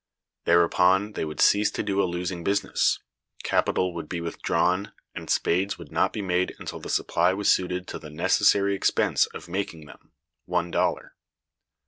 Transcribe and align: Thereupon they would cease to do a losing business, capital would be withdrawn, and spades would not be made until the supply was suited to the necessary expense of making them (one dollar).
Thereupon 0.45 1.11
they 1.11 1.23
would 1.23 1.39
cease 1.39 1.69
to 1.69 1.83
do 1.83 2.01
a 2.01 2.05
losing 2.09 2.43
business, 2.43 2.97
capital 3.43 3.93
would 3.93 4.09
be 4.09 4.19
withdrawn, 4.19 4.93
and 5.13 5.29
spades 5.29 5.77
would 5.77 5.91
not 5.91 6.11
be 6.11 6.23
made 6.23 6.55
until 6.57 6.79
the 6.79 6.89
supply 6.89 7.33
was 7.33 7.51
suited 7.51 7.85
to 7.89 7.99
the 7.99 8.09
necessary 8.09 8.73
expense 8.73 9.27
of 9.27 9.47
making 9.47 9.85
them 9.85 10.11
(one 10.45 10.71
dollar). 10.71 11.13